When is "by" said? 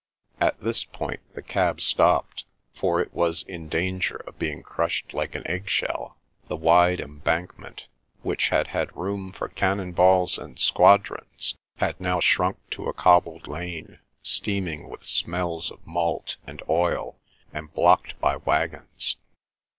18.19-18.37